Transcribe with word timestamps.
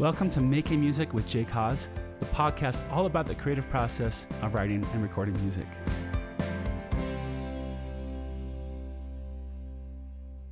Welcome 0.00 0.28
to 0.30 0.40
Making 0.40 0.80
Music 0.80 1.14
with 1.14 1.24
Jake 1.28 1.48
Haas, 1.48 1.88
the 2.18 2.26
podcast 2.26 2.82
all 2.90 3.06
about 3.06 3.26
the 3.26 3.34
creative 3.36 3.70
process 3.70 4.26
of 4.42 4.52
writing 4.52 4.84
and 4.92 5.00
recording 5.00 5.40
music. 5.40 5.68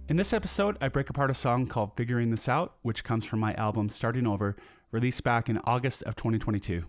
In 0.08 0.16
this 0.16 0.32
episode, 0.32 0.76
I 0.80 0.86
break 0.86 1.10
apart 1.10 1.28
a 1.28 1.34
song 1.34 1.66
called 1.66 1.96
Figuring 1.96 2.30
This 2.30 2.48
Out, 2.48 2.76
which 2.82 3.02
comes 3.02 3.24
from 3.24 3.40
my 3.40 3.52
album 3.54 3.88
Starting 3.88 4.28
Over, 4.28 4.54
released 4.92 5.24
back 5.24 5.48
in 5.48 5.58
August 5.64 6.04
of 6.04 6.14
2022. 6.14 6.84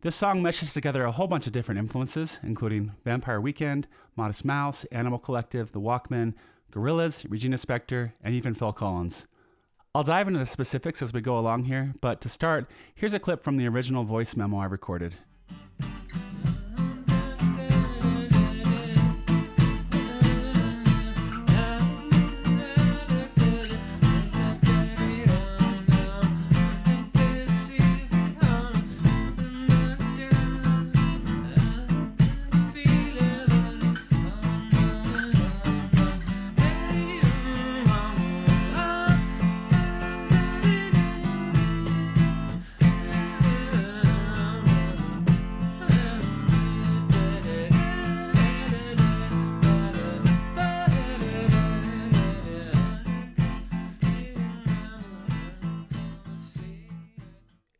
This 0.00 0.16
song 0.16 0.40
meshes 0.40 0.72
together 0.72 1.04
a 1.04 1.12
whole 1.12 1.26
bunch 1.26 1.46
of 1.46 1.52
different 1.52 1.78
influences, 1.78 2.40
including 2.42 2.92
Vampire 3.04 3.38
Weekend, 3.38 3.86
Modest 4.16 4.46
Mouse, 4.46 4.86
Animal 4.86 5.18
Collective, 5.18 5.72
The 5.72 5.80
Walkmen, 5.80 6.32
Gorillaz, 6.72 7.26
Regina 7.28 7.58
Spektor, 7.58 8.12
and 8.22 8.34
even 8.34 8.54
Phil 8.54 8.72
Collins. 8.72 9.26
I'll 9.96 10.02
dive 10.02 10.26
into 10.26 10.40
the 10.40 10.46
specifics 10.46 11.02
as 11.02 11.12
we 11.12 11.20
go 11.20 11.38
along 11.38 11.66
here, 11.66 11.94
but 12.00 12.20
to 12.22 12.28
start, 12.28 12.68
here's 12.96 13.14
a 13.14 13.20
clip 13.20 13.44
from 13.44 13.58
the 13.58 13.68
original 13.68 14.02
voice 14.02 14.34
memo 14.34 14.58
I 14.58 14.64
recorded. 14.64 15.14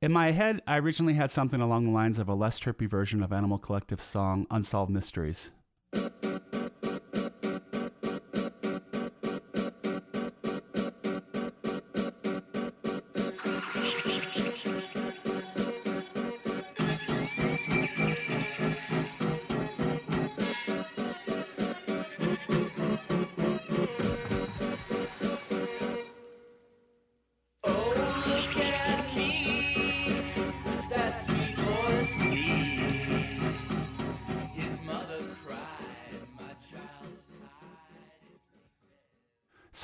In 0.04 0.12
my 0.12 0.32
head, 0.32 0.60
I 0.66 0.76
originally 0.80 1.14
had 1.14 1.30
something 1.30 1.62
along 1.62 1.86
the 1.86 1.90
lines 1.90 2.18
of 2.18 2.28
a 2.28 2.34
less 2.34 2.60
trippy 2.60 2.86
version 2.86 3.22
of 3.22 3.32
Animal 3.32 3.56
Collective's 3.56 4.02
song 4.02 4.46
Unsolved 4.50 4.92
Mysteries. 4.92 5.50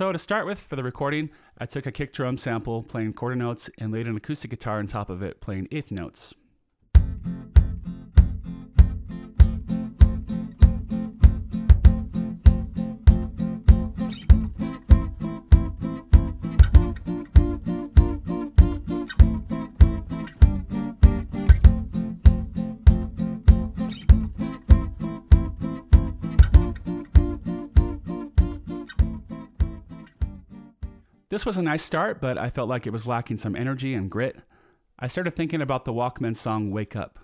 So 0.00 0.12
to 0.12 0.18
start 0.18 0.46
with, 0.46 0.58
for 0.58 0.76
the 0.76 0.82
recording, 0.82 1.28
I 1.58 1.66
took 1.66 1.84
a 1.84 1.92
kick 1.92 2.14
drum 2.14 2.38
sample 2.38 2.82
playing 2.82 3.12
quarter 3.12 3.36
notes 3.36 3.68
and 3.76 3.92
laid 3.92 4.06
an 4.06 4.16
acoustic 4.16 4.50
guitar 4.50 4.78
on 4.78 4.86
top 4.86 5.10
of 5.10 5.22
it 5.22 5.42
playing 5.42 5.68
eighth 5.70 5.90
notes. 5.90 6.32
This 31.30 31.46
was 31.46 31.56
a 31.56 31.62
nice 31.62 31.84
start, 31.84 32.20
but 32.20 32.36
I 32.36 32.50
felt 32.50 32.68
like 32.68 32.88
it 32.88 32.92
was 32.92 33.06
lacking 33.06 33.38
some 33.38 33.54
energy 33.54 33.94
and 33.94 34.10
grit. 34.10 34.40
I 34.98 35.06
started 35.06 35.30
thinking 35.30 35.62
about 35.62 35.84
the 35.84 35.92
Walkmen 35.92 36.36
song 36.36 36.72
Wake 36.72 36.96
Up. 36.96 37.20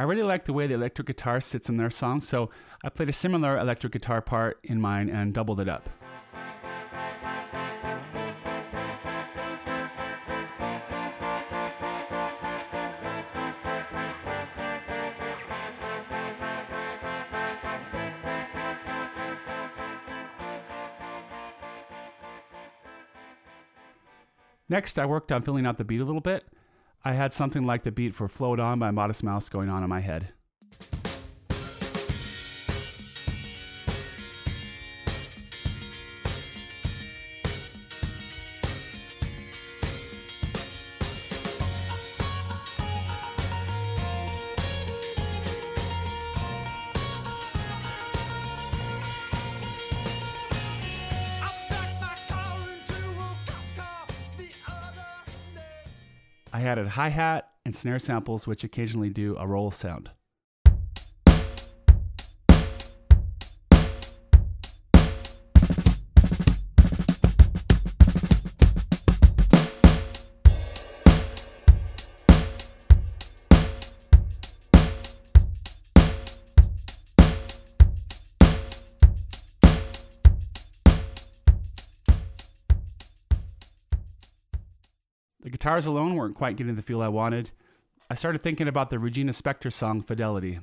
I 0.00 0.04
really 0.04 0.22
like 0.22 0.44
the 0.44 0.52
way 0.52 0.68
the 0.68 0.74
electric 0.74 1.08
guitar 1.08 1.40
sits 1.40 1.68
in 1.68 1.76
their 1.76 1.90
song, 1.90 2.20
so 2.20 2.50
I 2.84 2.88
played 2.88 3.08
a 3.08 3.12
similar 3.12 3.58
electric 3.58 3.92
guitar 3.92 4.22
part 4.22 4.60
in 4.62 4.80
mine 4.80 5.10
and 5.10 5.34
doubled 5.34 5.58
it 5.58 5.68
up. 5.68 5.88
Next, 24.70 24.98
I 24.98 25.06
worked 25.06 25.32
on 25.32 25.42
filling 25.42 25.66
out 25.66 25.76
the 25.76 25.84
beat 25.84 26.00
a 26.00 26.04
little 26.04 26.20
bit. 26.20 26.44
I 27.08 27.14
had 27.14 27.32
something 27.32 27.64
like 27.64 27.84
the 27.84 27.90
beat 27.90 28.14
for 28.14 28.28
Float 28.28 28.60
On 28.60 28.78
by 28.78 28.90
Modest 28.90 29.24
Mouse 29.24 29.48
going 29.48 29.70
on 29.70 29.82
in 29.82 29.88
my 29.88 30.00
head. 30.00 30.34
I 56.58 56.62
added 56.62 56.88
hi 56.88 57.10
hat 57.10 57.50
and 57.64 57.76
snare 57.76 58.00
samples, 58.00 58.48
which 58.48 58.64
occasionally 58.64 59.10
do 59.10 59.36
a 59.38 59.46
roll 59.46 59.70
sound. 59.70 60.10
Guitars 85.68 85.86
alone 85.86 86.14
weren't 86.14 86.34
quite 86.34 86.56
getting 86.56 86.76
the 86.76 86.82
feel 86.82 87.02
I 87.02 87.08
wanted. 87.08 87.50
I 88.08 88.14
started 88.14 88.42
thinking 88.42 88.68
about 88.68 88.88
the 88.88 88.98
Regina 88.98 89.32
Spektor 89.32 89.70
song 89.70 90.00
Fidelity. 90.00 90.60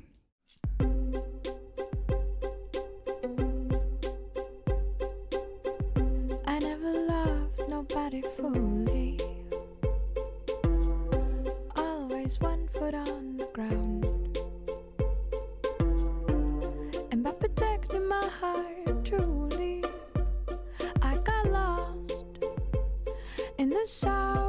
I 6.48 6.58
never 6.58 6.92
loved 6.92 7.70
nobody 7.70 8.24
fully. 8.36 9.20
Always 11.76 12.40
one 12.42 12.68
foot 12.70 12.96
on 12.96 13.36
the 13.38 13.48
ground. 13.54 14.08
And 17.12 17.24
by 17.24 17.32
protecting 17.34 18.08
my 18.08 18.26
heart 18.26 19.06
truly, 19.06 19.86
I 21.04 21.16
got 21.24 21.52
lost 21.52 22.26
in 23.60 23.70
the 23.70 23.86
sounds 23.86 24.45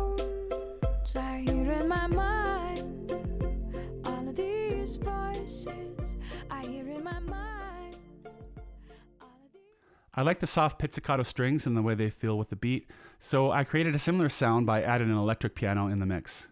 I 10.16 10.22
like 10.22 10.40
the 10.40 10.46
soft 10.46 10.78
pizzicato 10.78 11.22
strings 11.22 11.66
and 11.66 11.76
the 11.76 11.82
way 11.82 11.94
they 11.94 12.08
feel 12.08 12.38
with 12.38 12.48
the 12.48 12.56
beat, 12.56 12.90
so 13.18 13.50
I 13.50 13.64
created 13.64 13.94
a 13.94 13.98
similar 13.98 14.30
sound 14.30 14.64
by 14.64 14.82
adding 14.82 15.10
an 15.10 15.16
electric 15.16 15.54
piano 15.54 15.88
in 15.88 15.98
the 15.98 16.06
mix. 16.06 16.48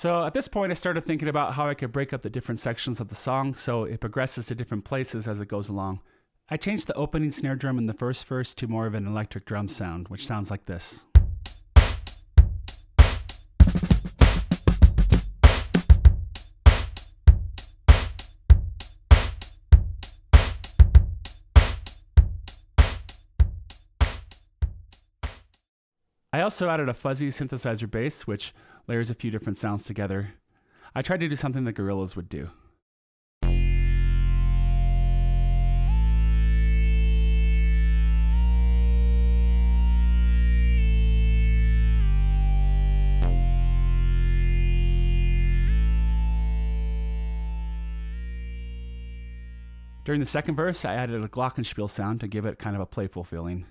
So 0.00 0.24
at 0.24 0.32
this 0.32 0.48
point, 0.48 0.70
I 0.70 0.74
started 0.76 1.04
thinking 1.04 1.28
about 1.28 1.52
how 1.52 1.68
I 1.68 1.74
could 1.74 1.92
break 1.92 2.14
up 2.14 2.22
the 2.22 2.30
different 2.30 2.58
sections 2.58 3.00
of 3.00 3.08
the 3.08 3.14
song 3.14 3.52
so 3.52 3.84
it 3.84 4.00
progresses 4.00 4.46
to 4.46 4.54
different 4.54 4.86
places 4.86 5.28
as 5.28 5.42
it 5.42 5.48
goes 5.48 5.68
along. 5.68 6.00
I 6.48 6.56
changed 6.56 6.86
the 6.86 6.94
opening 6.94 7.30
snare 7.30 7.54
drum 7.54 7.76
in 7.76 7.84
the 7.84 7.92
first 7.92 8.26
verse 8.26 8.54
to 8.54 8.66
more 8.66 8.86
of 8.86 8.94
an 8.94 9.06
electric 9.06 9.44
drum 9.44 9.68
sound, 9.68 10.08
which 10.08 10.26
sounds 10.26 10.50
like 10.50 10.64
this. 10.64 11.04
I 26.32 26.40
also 26.40 26.70
added 26.70 26.88
a 26.88 26.94
fuzzy 26.94 27.28
synthesizer 27.28 27.90
bass, 27.90 28.26
which 28.26 28.54
layers 28.90 29.08
a 29.08 29.14
few 29.14 29.30
different 29.30 29.56
sounds 29.56 29.84
together. 29.84 30.32
I 30.96 31.02
tried 31.02 31.20
to 31.20 31.28
do 31.28 31.36
something 31.36 31.62
that 31.62 31.76
Gorillaz 31.76 32.16
would 32.16 32.28
do. 32.28 32.50
During 50.04 50.18
the 50.18 50.26
second 50.26 50.56
verse, 50.56 50.84
I 50.84 50.94
added 50.94 51.22
a 51.22 51.28
glockenspiel 51.28 51.88
sound 51.88 52.18
to 52.18 52.26
give 52.26 52.44
it 52.44 52.58
kind 52.58 52.74
of 52.74 52.82
a 52.82 52.86
playful 52.86 53.22
feeling. 53.22 53.66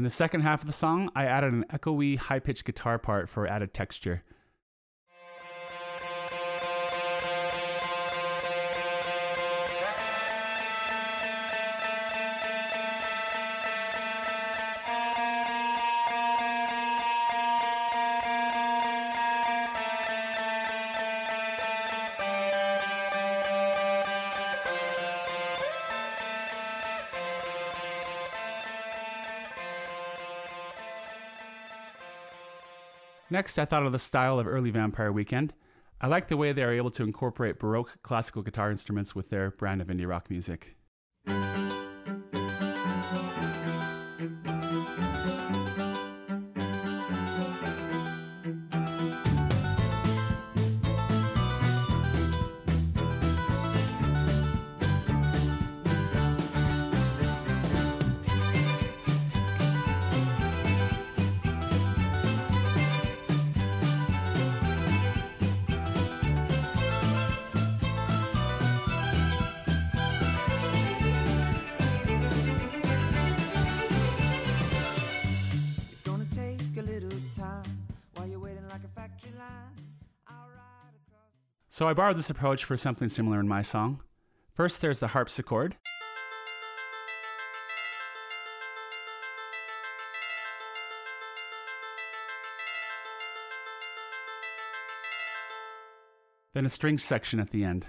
In 0.00 0.04
the 0.04 0.08
second 0.08 0.40
half 0.40 0.62
of 0.62 0.66
the 0.66 0.72
song, 0.72 1.10
I 1.14 1.26
added 1.26 1.52
an 1.52 1.66
echoey, 1.70 2.16
high 2.16 2.38
pitched 2.38 2.64
guitar 2.64 2.98
part 2.98 3.28
for 3.28 3.46
added 3.46 3.74
texture. 3.74 4.22
Next, 33.30 33.58
I 33.58 33.64
thought 33.64 33.86
of 33.86 33.92
the 33.92 33.98
style 34.00 34.40
of 34.40 34.48
early 34.48 34.70
Vampire 34.70 35.12
Weekend. 35.12 35.54
I 36.00 36.08
like 36.08 36.26
the 36.26 36.36
way 36.36 36.52
they 36.52 36.64
are 36.64 36.72
able 36.72 36.90
to 36.92 37.04
incorporate 37.04 37.60
Baroque 37.60 38.02
classical 38.02 38.42
guitar 38.42 38.70
instruments 38.72 39.14
with 39.14 39.30
their 39.30 39.52
brand 39.52 39.80
of 39.80 39.86
indie 39.86 40.08
rock 40.08 40.28
music. 40.30 40.76
So 81.80 81.88
I 81.88 81.94
borrowed 81.94 82.18
this 82.18 82.28
approach 82.28 82.62
for 82.62 82.76
something 82.76 83.08
similar 83.08 83.40
in 83.40 83.48
my 83.48 83.62
song. 83.62 84.02
First, 84.52 84.82
there's 84.82 85.00
the 85.00 85.06
harpsichord. 85.06 85.76
Then 96.52 96.66
a 96.66 96.68
string 96.68 96.98
section 96.98 97.40
at 97.40 97.48
the 97.48 97.64
end. 97.64 97.86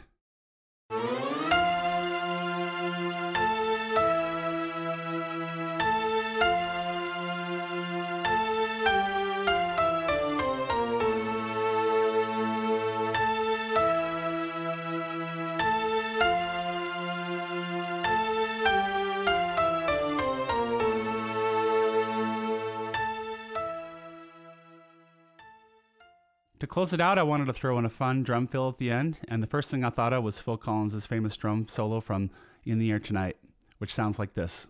To 26.61 26.67
close 26.67 26.93
it 26.93 27.01
out, 27.01 27.17
I 27.17 27.23
wanted 27.23 27.45
to 27.45 27.53
throw 27.53 27.79
in 27.79 27.85
a 27.85 27.89
fun 27.89 28.21
drum 28.21 28.45
fill 28.45 28.69
at 28.69 28.77
the 28.77 28.91
end, 28.91 29.17
and 29.27 29.41
the 29.41 29.47
first 29.47 29.71
thing 29.71 29.83
I 29.83 29.89
thought 29.89 30.13
of 30.13 30.23
was 30.23 30.39
Phil 30.39 30.57
Collins' 30.57 31.07
famous 31.07 31.35
drum 31.35 31.67
solo 31.67 31.99
from 31.99 32.29
In 32.65 32.77
the 32.77 32.91
Air 32.91 32.99
Tonight, 32.99 33.37
which 33.79 33.91
sounds 33.91 34.19
like 34.19 34.35
this. 34.35 34.67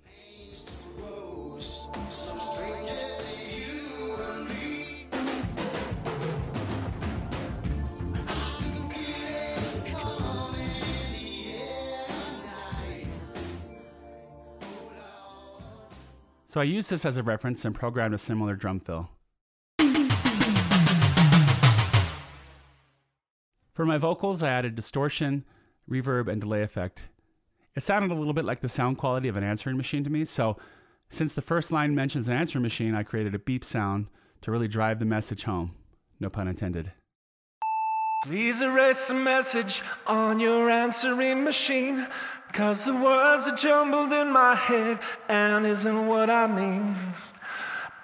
So 16.45 16.61
I 16.61 16.63
used 16.63 16.89
this 16.89 17.03
as 17.03 17.17
a 17.17 17.23
reference 17.23 17.65
and 17.65 17.75
programmed 17.75 18.13
a 18.13 18.17
similar 18.17 18.55
drum 18.55 18.79
fill. 18.79 19.09
For 23.73 23.85
my 23.85 23.97
vocals, 23.97 24.43
I 24.43 24.49
added 24.49 24.75
distortion, 24.75 25.45
reverb, 25.89 26.27
and 26.27 26.41
delay 26.41 26.61
effect. 26.61 27.07
It 27.75 27.83
sounded 27.83 28.11
a 28.11 28.15
little 28.15 28.33
bit 28.33 28.45
like 28.45 28.59
the 28.59 28.69
sound 28.69 28.97
quality 28.97 29.29
of 29.29 29.37
an 29.37 29.43
answering 29.43 29.77
machine 29.77 30.03
to 30.03 30.09
me, 30.09 30.25
so 30.25 30.57
since 31.09 31.33
the 31.33 31.41
first 31.41 31.71
line 31.71 31.95
mentions 31.95 32.27
an 32.27 32.35
answering 32.35 32.63
machine, 32.63 32.95
I 32.95 33.03
created 33.03 33.35
a 33.35 33.39
beep 33.39 33.63
sound 33.63 34.07
to 34.41 34.51
really 34.51 34.67
drive 34.67 34.99
the 34.99 35.05
message 35.05 35.43
home. 35.43 35.75
No 36.19 36.29
pun 36.29 36.47
intended. 36.47 36.91
Please 38.25 38.61
erase 38.61 39.07
the 39.07 39.15
message 39.15 39.81
on 40.05 40.39
your 40.39 40.69
answering 40.69 41.43
machine. 41.43 42.07
Cause 42.53 42.85
the 42.85 42.93
words 42.93 43.47
are 43.47 43.55
jumbled 43.55 44.13
in 44.13 44.31
my 44.31 44.55
head 44.55 44.99
and 45.27 45.65
isn't 45.65 46.07
what 46.07 46.29
I 46.29 46.47
mean. 46.47 46.95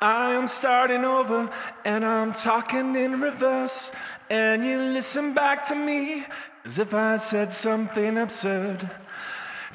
I 0.01 0.33
am 0.33 0.47
starting 0.47 1.03
over 1.03 1.49
and 1.85 2.03
I'm 2.03 2.33
talking 2.33 2.95
in 2.95 3.21
reverse. 3.21 3.91
And 4.29 4.65
you 4.65 4.77
listen 4.77 5.33
back 5.33 5.65
to 5.67 5.75
me 5.75 6.25
as 6.65 6.79
if 6.79 6.93
I 6.93 7.17
said 7.17 7.53
something 7.53 8.17
absurd. 8.17 8.89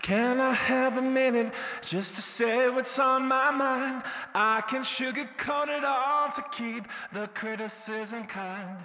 Can 0.02 0.40
I 0.40 0.52
have 0.52 0.98
a 0.98 1.02
minute 1.02 1.52
just 1.80 2.16
to 2.16 2.22
say 2.22 2.68
what's 2.68 2.98
on 2.98 3.28
my 3.28 3.50
mind? 3.52 4.02
I 4.34 4.60
can 4.68 4.82
sugarcoat 4.82 5.68
it 5.68 5.84
all 5.84 6.30
to 6.32 6.44
keep 6.50 6.84
the 7.12 7.28
criticism 7.28 8.26
kind. 8.26 8.78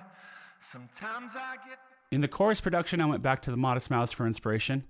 Sometimes 0.71 1.31
I 1.35 1.55
get. 1.67 1.79
In 2.11 2.21
the 2.21 2.27
chorus 2.27 2.61
production, 2.61 3.01
I 3.01 3.05
went 3.05 3.23
back 3.23 3.41
to 3.43 3.51
the 3.51 3.57
Modest 3.57 3.89
Mouse 3.89 4.11
for 4.11 4.27
inspiration. 4.27 4.83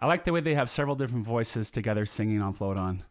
I 0.00 0.06
like 0.06 0.24
the 0.24 0.32
way 0.32 0.40
they 0.40 0.54
have 0.54 0.70
several 0.70 0.96
different 0.96 1.26
voices 1.26 1.70
together 1.70 2.06
singing 2.06 2.40
on 2.40 2.52
Float 2.52 2.76
On. 2.76 3.04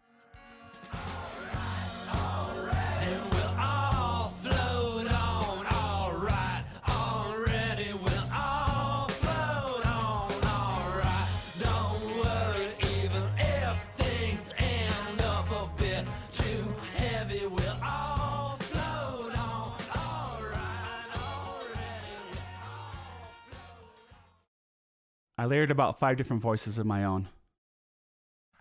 I 25.45 25.47
layered 25.47 25.69
about 25.69 25.99
five 25.99 26.17
different 26.17 26.41
voices 26.41 26.79
of 26.79 26.87
my 26.87 27.03
own. 27.03 27.27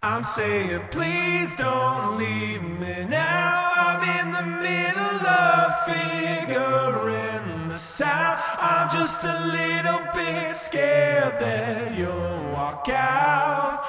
I'm 0.03 0.23
saying, 0.23 0.83
please 0.91 1.51
don't 1.57 2.19
leave 2.19 2.63
me 2.63 3.07
now. 3.09 3.71
I'm 3.75 4.03
in 4.21 4.31
the 4.31 4.43
middle 4.61 5.27
of 5.27 5.87
figuring 5.87 7.71
this 7.71 8.03
out. 8.03 8.39
I'm 8.59 8.91
just 8.91 9.25
a 9.25 9.47
little 9.47 10.07
bit 10.13 10.55
scared 10.55 11.41
that 11.41 11.97
you'll 11.97 12.53
walk 12.53 12.87
out. 12.91 13.83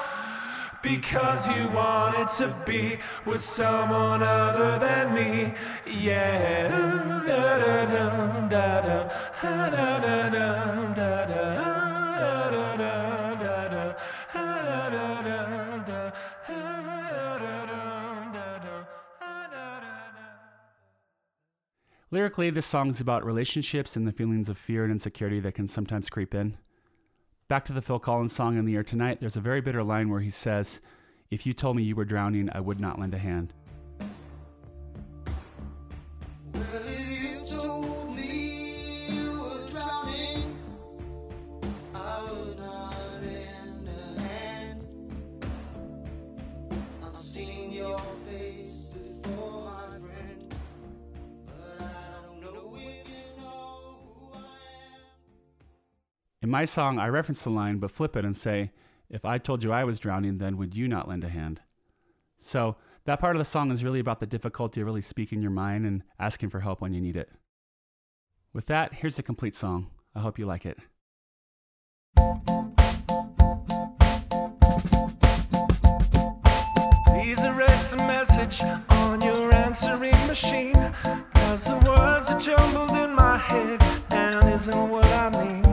Because 0.82 1.46
you 1.50 1.68
wanted 1.68 2.30
to 2.38 2.48
be 2.64 2.98
with 3.26 3.42
someone 3.42 4.22
other 4.22 4.78
than 4.78 5.14
me. 5.14 5.54
Yeah. 5.86 6.46
Lyrically, 22.12 22.50
this 22.50 22.66
song 22.66 22.88
is 22.88 23.00
about 23.00 23.24
relationships 23.24 23.96
and 23.96 24.06
the 24.06 24.12
feelings 24.12 24.48
of 24.48 24.56
fear 24.56 24.84
and 24.84 24.92
insecurity 24.92 25.40
that 25.40 25.54
can 25.54 25.66
sometimes 25.66 26.08
creep 26.08 26.36
in. 26.36 26.56
Back 27.48 27.64
to 27.64 27.72
the 27.72 27.82
Phil 27.82 27.98
Collins 27.98 28.32
song 28.32 28.56
in 28.56 28.64
the 28.64 28.76
air 28.76 28.84
tonight, 28.84 29.20
there's 29.20 29.36
a 29.36 29.40
very 29.40 29.60
bitter 29.60 29.82
line 29.82 30.08
where 30.08 30.20
he 30.20 30.30
says, 30.30 30.80
If 31.32 31.46
you 31.46 31.52
told 31.52 31.76
me 31.76 31.82
you 31.82 31.96
were 31.96 32.04
drowning, 32.04 32.48
I 32.52 32.60
would 32.60 32.78
not 32.78 33.00
lend 33.00 33.14
a 33.14 33.18
hand. 33.18 33.52
In 56.46 56.50
my 56.50 56.64
song, 56.64 57.00
I 57.00 57.08
reference 57.08 57.42
the 57.42 57.50
line 57.50 57.78
but 57.78 57.90
flip 57.90 58.14
it 58.14 58.24
and 58.24 58.36
say, 58.36 58.70
If 59.10 59.24
I 59.24 59.36
told 59.36 59.64
you 59.64 59.72
I 59.72 59.82
was 59.82 59.98
drowning, 59.98 60.38
then 60.38 60.56
would 60.58 60.76
you 60.76 60.86
not 60.86 61.08
lend 61.08 61.24
a 61.24 61.28
hand? 61.28 61.60
So, 62.38 62.76
that 63.04 63.18
part 63.18 63.34
of 63.34 63.40
the 63.40 63.44
song 63.44 63.72
is 63.72 63.82
really 63.82 63.98
about 63.98 64.20
the 64.20 64.28
difficulty 64.28 64.80
of 64.80 64.86
really 64.86 65.00
speaking 65.00 65.42
your 65.42 65.50
mind 65.50 65.86
and 65.86 66.04
asking 66.20 66.50
for 66.50 66.60
help 66.60 66.80
when 66.80 66.94
you 66.94 67.00
need 67.00 67.16
it. 67.16 67.30
With 68.52 68.66
that, 68.66 68.94
here's 68.94 69.16
the 69.16 69.24
complete 69.24 69.56
song. 69.56 69.88
I 70.14 70.20
hope 70.20 70.38
you 70.38 70.46
like 70.46 70.64
it. 70.64 70.78
Please 77.08 77.42
erase 77.42 77.90
the 77.90 77.96
message 78.06 78.62
on 78.90 79.20
your 79.20 79.52
answering 79.52 80.14
machine. 80.28 80.94
Cause 81.34 81.64
the 81.64 81.74
words 81.98 82.30
are 82.30 82.38
jumbled 82.38 82.92
in 82.92 83.16
my 83.16 83.36
head 83.36 83.82
and 84.12 84.48
isn't 84.54 84.88
what 84.88 85.04
I 85.06 85.42
mean. 85.42 85.65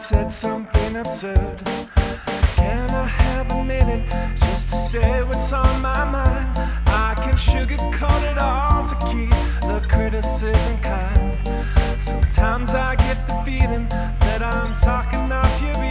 Said 0.00 0.30
something 0.30 0.96
absurd. 0.96 1.60
Can 2.54 2.88
I 2.90 3.06
have 3.06 3.50
a 3.50 3.64
minute 3.64 4.08
just 4.38 4.70
to 4.70 4.76
say 4.90 5.22
what's 5.22 5.52
on 5.52 5.82
my 5.82 6.04
mind? 6.04 6.58
I 6.86 7.14
can 7.16 7.34
sugarcoat 7.34 8.22
it 8.30 8.38
all 8.38 8.86
to 8.88 8.96
keep 9.06 9.30
the 9.62 9.84
criticism 9.88 10.78
kind. 10.82 11.38
Sometimes 12.04 12.70
I 12.70 12.94
get 12.94 13.26
the 13.28 13.42
feeling 13.44 13.88
that 13.88 14.42
I'm 14.42 14.74
talking 14.76 15.32
off 15.32 15.60
your 15.60 15.87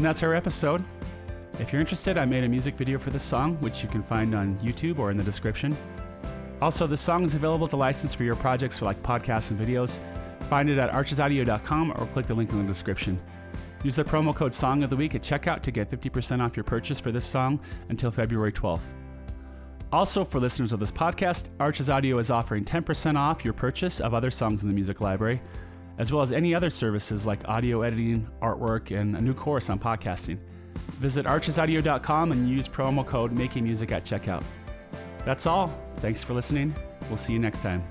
And 0.00 0.06
that's 0.06 0.22
our 0.22 0.34
episode. 0.34 0.82
If 1.58 1.74
you're 1.74 1.80
interested, 1.82 2.16
I 2.16 2.24
made 2.24 2.42
a 2.42 2.48
music 2.48 2.74
video 2.74 2.98
for 2.98 3.10
this 3.10 3.22
song, 3.22 3.60
which 3.60 3.82
you 3.82 3.88
can 3.90 4.02
find 4.02 4.34
on 4.34 4.56
YouTube 4.60 4.98
or 4.98 5.10
in 5.10 5.18
the 5.18 5.22
description. 5.22 5.76
Also, 6.62 6.86
the 6.86 6.96
song 6.96 7.22
is 7.22 7.34
available 7.34 7.66
to 7.66 7.76
license 7.76 8.14
for 8.14 8.24
your 8.24 8.34
projects 8.34 8.78
for 8.78 8.86
like 8.86 9.02
podcasts 9.02 9.50
and 9.50 9.60
videos. 9.60 9.98
Find 10.48 10.70
it 10.70 10.78
at 10.78 10.90
archesaudio.com 10.92 11.90
or 11.98 12.06
click 12.06 12.24
the 12.24 12.32
link 12.32 12.50
in 12.50 12.62
the 12.62 12.66
description. 12.66 13.20
Use 13.82 13.94
the 13.94 14.02
promo 14.02 14.34
code 14.34 14.54
Song 14.54 14.82
of 14.82 14.88
the 14.88 14.96
Week 14.96 15.14
at 15.14 15.20
checkout 15.20 15.60
to 15.64 15.70
get 15.70 15.90
50% 15.90 16.40
off 16.40 16.56
your 16.56 16.64
purchase 16.64 16.98
for 16.98 17.12
this 17.12 17.26
song 17.26 17.60
until 17.90 18.10
February 18.10 18.52
12th. 18.52 18.80
Also, 19.92 20.24
for 20.24 20.40
listeners 20.40 20.72
of 20.72 20.80
this 20.80 20.90
podcast, 20.90 21.48
Arches 21.60 21.90
Audio 21.90 22.16
is 22.16 22.30
offering 22.30 22.64
10% 22.64 23.18
off 23.18 23.44
your 23.44 23.52
purchase 23.52 24.00
of 24.00 24.14
other 24.14 24.30
songs 24.30 24.62
in 24.62 24.68
the 24.68 24.74
music 24.74 25.02
library, 25.02 25.42
as 26.00 26.10
well 26.10 26.22
as 26.22 26.32
any 26.32 26.54
other 26.54 26.70
services 26.70 27.26
like 27.26 27.46
audio 27.46 27.82
editing, 27.82 28.26
artwork, 28.40 28.98
and 28.98 29.14
a 29.14 29.20
new 29.20 29.34
course 29.34 29.68
on 29.68 29.78
podcasting. 29.78 30.38
Visit 30.98 31.26
archesaudio.com 31.26 32.32
and 32.32 32.48
use 32.48 32.66
promo 32.66 33.06
code 33.06 33.32
Making 33.32 33.64
Music 33.64 33.92
at 33.92 34.02
checkout. 34.02 34.42
That's 35.26 35.44
all. 35.44 35.68
Thanks 35.96 36.24
for 36.24 36.32
listening. 36.32 36.74
We'll 37.08 37.18
see 37.18 37.34
you 37.34 37.38
next 37.38 37.60
time. 37.60 37.84